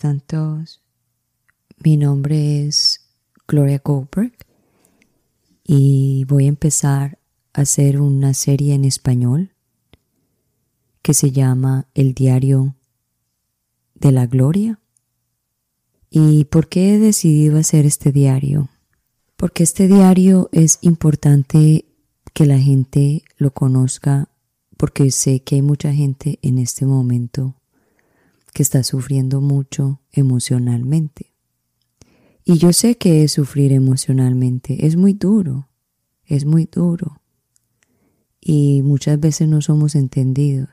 [0.00, 0.66] ¿cómo están?
[1.82, 3.00] Mi nombre es
[3.46, 4.32] Gloria Goldberg
[5.64, 7.18] y voy a empezar
[7.52, 9.52] a hacer una serie en español
[11.02, 12.76] que se llama El Diario
[13.94, 14.80] de la Gloria.
[16.10, 18.68] ¿Y por qué he decidido hacer este diario?
[19.36, 21.86] Porque este diario es importante
[22.32, 24.28] que la gente lo conozca
[24.76, 27.59] porque sé que hay mucha gente en este momento
[28.52, 31.34] que está sufriendo mucho emocionalmente.
[32.44, 35.68] Y yo sé que es sufrir emocionalmente, es muy duro,
[36.24, 37.20] es muy duro.
[38.40, 40.70] Y muchas veces no somos entendidos.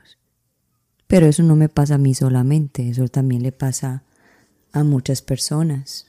[1.06, 4.04] Pero eso no me pasa a mí solamente, eso también le pasa
[4.72, 6.06] a muchas personas.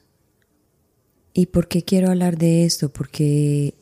[1.34, 2.90] ¿Y por qué quiero hablar de esto?
[2.90, 3.76] Porque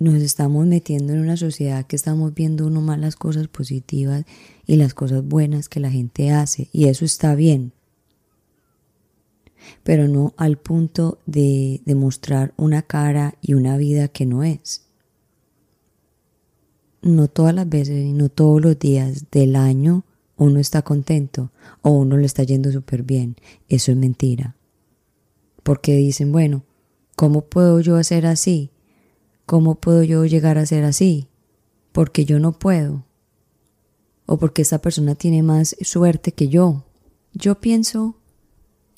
[0.00, 4.24] nos estamos metiendo en una sociedad que estamos viendo uno más las cosas positivas
[4.66, 7.72] y las cosas buenas que la gente hace y eso está bien
[9.82, 14.86] pero no al punto de demostrar una cara y una vida que no es.
[17.02, 20.04] No todas las veces y no todos los días del año
[20.36, 21.50] uno está contento
[21.82, 23.36] o uno le está yendo súper bien.
[23.68, 24.56] Eso es mentira.
[25.62, 26.62] Porque dicen, bueno,
[27.16, 28.70] ¿cómo puedo yo hacer así?
[29.50, 31.26] ¿Cómo puedo yo llegar a ser así?
[31.90, 33.04] Porque yo no puedo.
[34.24, 36.84] O porque esa persona tiene más suerte que yo.
[37.34, 38.14] Yo pienso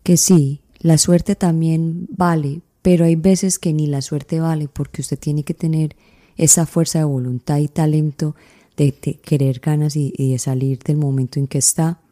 [0.03, 5.01] que sí, la suerte también vale, pero hay veces que ni la suerte vale porque
[5.01, 5.97] usted tiene que tener
[6.37, 8.37] esa fuerza de voluntad y talento
[8.77, 12.03] de, querer ganas y de salir del momento en que está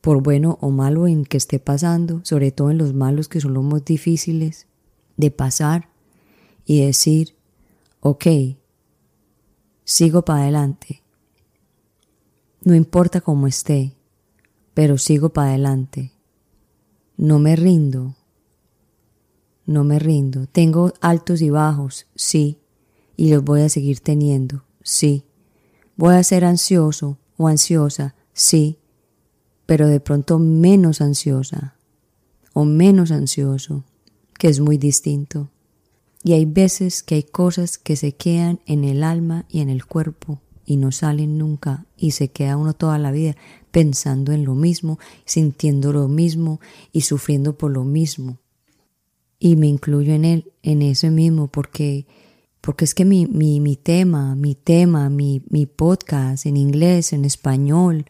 [0.00, 3.54] por bueno o malo en que esté pasando, sobre todo en los malos que son
[3.54, 4.66] los más difíciles
[5.16, 5.96] de pasar
[6.68, 7.34] y decir,
[8.00, 8.26] ok,
[9.84, 11.02] sigo para adelante.
[12.62, 13.96] No importa cómo esté,
[14.74, 16.12] pero sigo para adelante.
[17.16, 18.16] No me rindo.
[19.64, 20.46] No me rindo.
[20.46, 22.58] Tengo altos y bajos, sí,
[23.16, 25.24] y los voy a seguir teniendo, sí.
[25.96, 28.78] Voy a ser ansioso o ansiosa, sí,
[29.64, 31.76] pero de pronto menos ansiosa
[32.52, 33.84] o menos ansioso,
[34.38, 35.48] que es muy distinto.
[36.28, 39.86] Y hay veces que hay cosas que se quedan en el alma y en el
[39.86, 43.34] cuerpo y no salen nunca y se queda uno toda la vida
[43.70, 46.60] pensando en lo mismo, sintiendo lo mismo
[46.92, 48.36] y sufriendo por lo mismo.
[49.38, 52.06] Y me incluyo en él, en ese mismo, porque,
[52.60, 57.24] porque es que mi, mi, mi tema, mi tema, mi, mi podcast en inglés, en
[57.24, 58.04] español,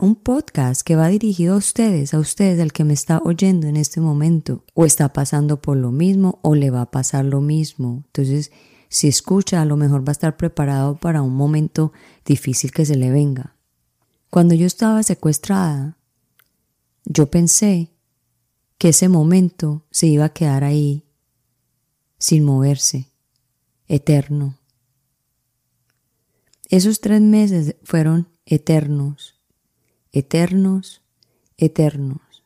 [0.00, 3.76] un podcast que va dirigido a ustedes, a ustedes, al que me está oyendo en
[3.76, 8.02] este momento, o está pasando por lo mismo o le va a pasar lo mismo.
[8.06, 8.52] Entonces,
[8.88, 11.92] si escucha, a lo mejor va a estar preparado para un momento
[12.24, 13.56] difícil que se le venga.
[14.30, 15.96] Cuando yo estaba secuestrada,
[17.04, 17.92] yo pensé
[18.78, 21.04] que ese momento se iba a quedar ahí,
[22.18, 23.12] sin moverse,
[23.88, 24.58] eterno.
[26.68, 29.35] Esos tres meses fueron eternos
[30.18, 31.02] eternos,
[31.58, 32.42] eternos.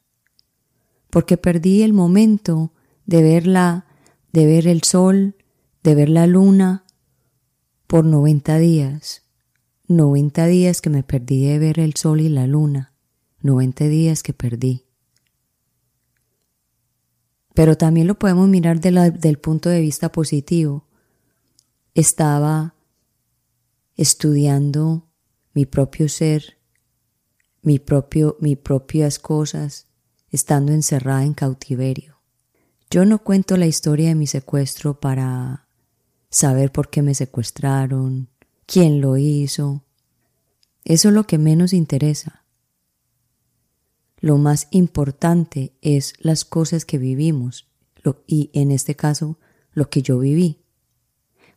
[1.09, 2.73] Porque perdí el momento
[3.07, 3.87] de verla,
[4.33, 5.37] de ver el sol,
[5.85, 6.85] de ver la luna
[7.87, 9.23] por 90 días.
[9.87, 12.93] 90 días que me perdí de ver el sol y la luna.
[13.43, 14.87] 90 días que perdí.
[17.55, 20.89] Pero también lo podemos mirar del punto de vista positivo.
[21.95, 22.75] Estaba
[23.97, 25.09] estudiando
[25.55, 26.60] mi propio ser,
[27.63, 29.87] mi propio, mis propias cosas,
[30.31, 32.21] estando encerrada en cautiverio.
[32.91, 35.69] Yo no cuento la historia de mi secuestro para
[36.29, 38.29] saber por qué me secuestraron,
[38.67, 39.85] quién lo hizo.
[40.85, 42.45] Eso es lo que menos interesa.
[44.19, 47.69] Lo más importante es las cosas que vivimos
[48.27, 49.39] y en este caso
[49.73, 50.63] lo que yo viví.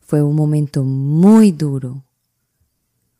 [0.00, 2.04] Fue un momento muy duro,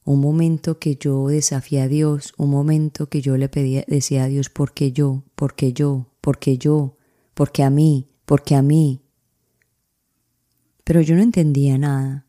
[0.05, 4.29] un momento que yo desafié a Dios, un momento que yo le pedía, decía a
[4.29, 5.25] Dios, ¿por qué yo?
[5.35, 6.07] ¿Por qué yo?
[6.21, 6.97] ¿Por qué yo?
[7.33, 8.09] ¿Por qué a mí?
[8.27, 9.03] ¿Por qué a mí?
[10.85, 12.27] Pero yo no entendía nada.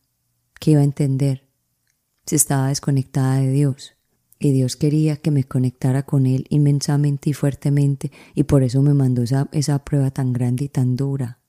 [0.60, 1.50] ¿Qué iba a entender?
[2.26, 3.94] Si estaba desconectada de Dios.
[4.40, 8.94] Y Dios quería que me conectara con Él inmensamente y fuertemente, y por eso me
[8.94, 11.40] mandó esa, esa prueba tan grande y tan dura.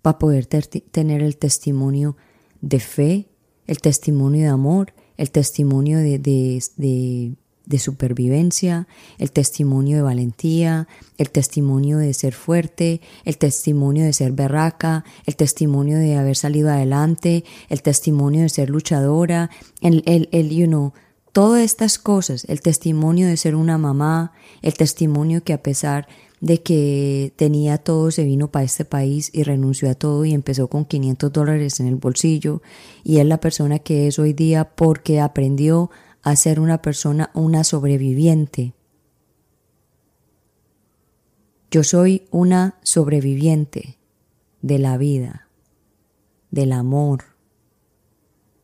[0.00, 2.16] Para poder tener el testimonio
[2.60, 3.28] de fe,
[3.66, 8.88] el testimonio de amor el testimonio de, de, supervivencia,
[9.18, 15.36] el testimonio de valentía, el testimonio de ser fuerte, el testimonio de ser berraca, el
[15.36, 19.48] testimonio de haber salido adelante, el testimonio de ser luchadora,
[19.80, 20.92] el, el, el you know,
[21.30, 26.12] Todas estas cosas, el testimonio de ser una mamá, el testimonio que a pesar de
[26.62, 30.84] que tenía todo, se vino para este país y renunció a todo y empezó con
[30.84, 32.62] 500 dólares en el bolsillo
[33.04, 35.90] y es la persona que es hoy día porque aprendió
[36.22, 38.74] a ser una persona, una sobreviviente.
[41.70, 43.98] Yo soy una sobreviviente
[44.62, 45.48] de la vida,
[46.50, 47.24] del amor,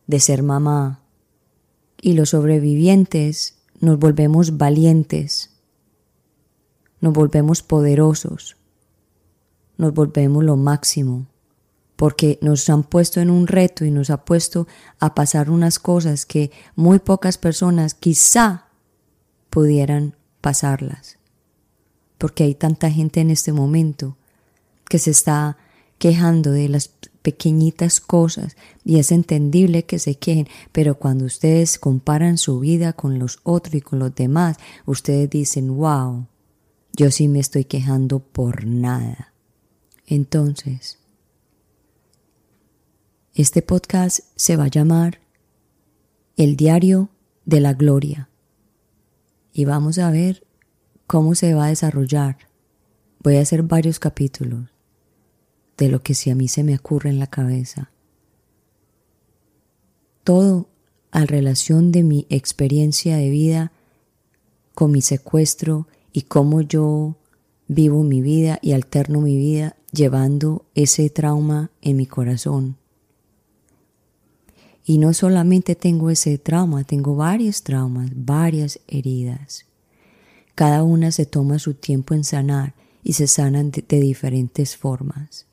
[0.05, 1.01] de ser mamá.
[2.01, 5.58] Y los sobrevivientes nos volvemos valientes
[7.01, 8.57] nos volvemos poderosos,
[9.77, 11.27] nos volvemos lo máximo,
[11.95, 14.67] porque nos han puesto en un reto y nos ha puesto
[14.99, 18.67] a pasar unas cosas que muy pocas personas quizá
[19.49, 21.17] pudieran pasarlas,
[22.17, 24.17] porque hay tanta gente en este momento
[24.87, 25.57] que se está
[25.97, 26.89] quejando de las
[27.21, 28.55] pequeñitas cosas
[28.85, 33.75] y es entendible que se quejen, pero cuando ustedes comparan su vida con los otros
[33.75, 36.25] y con los demás, ustedes dicen, wow,
[36.93, 39.33] yo sí me estoy quejando por nada.
[40.05, 40.97] Entonces,
[43.33, 45.19] este podcast se va a llamar
[46.35, 47.09] El Diario
[47.45, 48.29] de la Gloria
[49.53, 50.45] y vamos a ver
[51.07, 52.37] cómo se va a desarrollar.
[53.19, 54.69] Voy a hacer varios capítulos
[55.77, 57.91] de lo que si a mí se me ocurre en la cabeza.
[60.23, 60.69] Todo
[61.11, 63.71] a relación de mi experiencia de vida
[64.75, 67.15] con mi secuestro y cómo yo
[67.67, 72.77] vivo mi vida y alterno mi vida llevando ese trauma en mi corazón.
[74.83, 79.65] Y no solamente tengo ese trauma, tengo varios traumas, varias heridas.
[80.55, 82.73] Cada una se toma su tiempo en sanar
[83.03, 85.45] y se sanan de, de diferentes formas.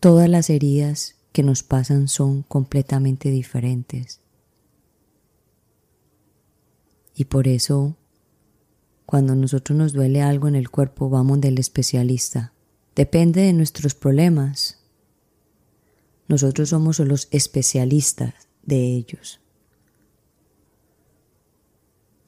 [0.00, 4.20] Todas las heridas que nos pasan son completamente diferentes.
[7.18, 7.96] Y por eso,
[9.04, 12.52] cuando nosotros nos duele algo en el cuerpo, vamos del especialista.
[12.94, 14.78] Depende de nuestros problemas.
[16.28, 19.40] Nosotros somos los especialistas de ellos.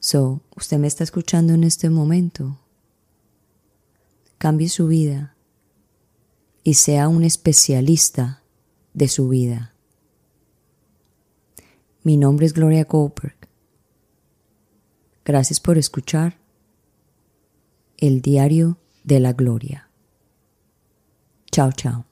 [0.01, 2.59] So, usted me está escuchando en este momento.
[4.37, 5.37] Cambie su vida
[6.65, 8.43] y sea un especialista
[8.93, 9.73] de su vida.
[12.03, 13.50] Mi nombre es Gloria Goldberg.
[15.23, 16.37] Gracias por escuchar
[17.97, 19.89] el diario de la gloria.
[21.51, 22.10] Chao, chao.